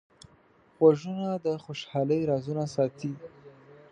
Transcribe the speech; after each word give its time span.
غوږونه 0.77 1.29
د 1.45 1.47
خوشحالۍ 1.63 2.21
رازونه 2.31 2.63
ساتي 2.75 3.11